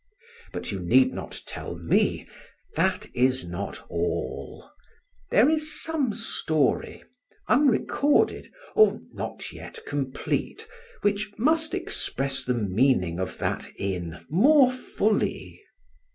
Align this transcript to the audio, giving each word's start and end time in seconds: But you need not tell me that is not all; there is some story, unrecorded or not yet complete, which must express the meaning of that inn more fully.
But 0.51 0.71
you 0.71 0.79
need 0.79 1.13
not 1.13 1.43
tell 1.45 1.75
me 1.75 2.25
that 2.73 3.05
is 3.13 3.45
not 3.47 3.83
all; 3.87 4.67
there 5.29 5.47
is 5.47 5.79
some 5.79 6.11
story, 6.11 7.03
unrecorded 7.47 8.51
or 8.73 8.99
not 9.13 9.53
yet 9.53 9.77
complete, 9.85 10.67
which 11.01 11.29
must 11.37 11.75
express 11.75 12.43
the 12.43 12.55
meaning 12.55 13.19
of 13.19 13.37
that 13.37 13.67
inn 13.77 14.25
more 14.27 14.71
fully. 14.71 15.61